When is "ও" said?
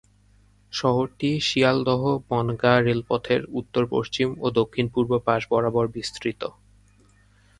4.39-4.55